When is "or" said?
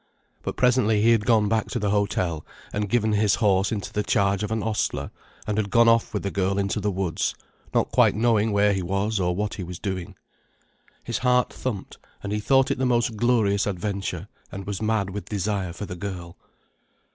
9.19-9.35